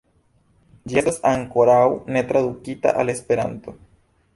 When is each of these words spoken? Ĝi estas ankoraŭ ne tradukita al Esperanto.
Ĝi 0.93 0.97
estas 1.01 1.21
ankoraŭ 1.33 1.77
ne 2.17 2.27
tradukita 2.33 2.99
al 3.05 3.17
Esperanto. 3.19 3.81